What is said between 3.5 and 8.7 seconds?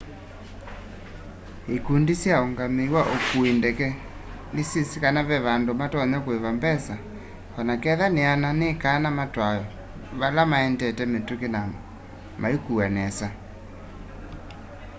ndeke nĩsyĩsĩ kana ve andũ matonya kũĩva mbesa onaketha nĩana